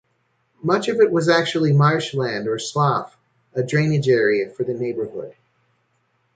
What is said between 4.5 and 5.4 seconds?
the neighborhood.